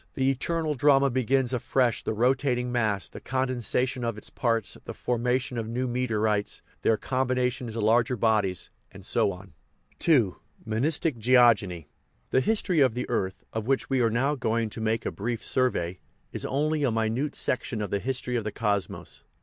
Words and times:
The 0.15 0.31
eternal 0.31 0.73
drama 0.73 1.11
begins 1.11 1.53
afresh 1.53 2.01
the 2.01 2.15
rotat 2.15 2.57
ing 2.57 2.71
mass, 2.71 3.07
the 3.07 3.19
condensation 3.19 4.03
of 4.03 4.17
its 4.17 4.31
parts, 4.31 4.75
the 4.85 4.95
formation 4.95 5.59
of 5.59 5.67
new 5.67 5.87
meteorites, 5.87 6.63
their 6.81 6.97
combination 6.97 7.67
into 7.67 7.81
larger 7.81 8.17
bodies, 8.17 8.71
and 8.89 9.05
so 9.05 9.31
on. 9.31 9.53
II. 10.07 10.33
MONISTIC 10.65 11.19
GEOGENY 11.19 11.87
The 12.31 12.41
history 12.41 12.79
of 12.79 12.95
the 12.95 13.07
earth, 13.11 13.43
of 13.53 13.67
which 13.67 13.91
we 13.91 14.01
are 14.01 14.09
now 14.09 14.33
going 14.33 14.71
to 14.71 14.81
make 14.81 15.05
a 15.05 15.11
brief 15.11 15.43
survey, 15.43 15.99
is 16.33 16.45
only 16.45 16.83
a 16.83 16.89
minute 16.89 17.35
section 17.35 17.79
of 17.79 17.91
the 17.91 17.99
history 17.99 18.35
of 18.35 18.43
the 18.43 18.51
cosmos. 18.51 19.23